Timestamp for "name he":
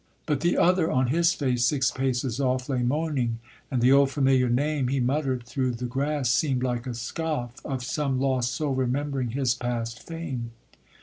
4.49-4.99